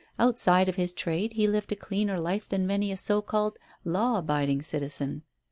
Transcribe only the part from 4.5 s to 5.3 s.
citizen.